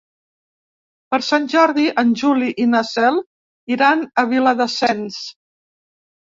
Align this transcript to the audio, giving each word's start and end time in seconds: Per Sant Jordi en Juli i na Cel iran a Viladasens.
Per 1.11 1.17
Sant 1.27 1.43
Jordi 1.53 1.85
en 2.03 2.13
Juli 2.21 2.47
i 2.63 2.65
na 2.71 2.81
Cel 2.93 3.21
iran 3.77 4.03
a 4.23 4.25
Viladasens. 4.33 5.21